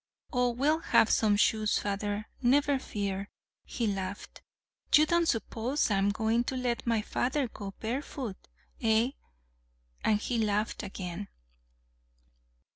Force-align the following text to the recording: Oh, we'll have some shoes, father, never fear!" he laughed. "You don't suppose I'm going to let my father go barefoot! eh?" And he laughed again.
Oh, 0.33 0.49
we'll 0.49 0.79
have 0.79 1.11
some 1.11 1.35
shoes, 1.35 1.77
father, 1.77 2.25
never 2.41 2.79
fear!" 2.79 3.29
he 3.65 3.85
laughed. 3.85 4.41
"You 4.95 5.05
don't 5.05 5.27
suppose 5.27 5.91
I'm 5.91 6.09
going 6.09 6.43
to 6.45 6.57
let 6.57 6.87
my 6.87 7.03
father 7.03 7.47
go 7.47 7.75
barefoot! 7.79 8.47
eh?" 8.81 9.11
And 10.03 10.19
he 10.19 10.39
laughed 10.39 10.81
again. 10.81 11.27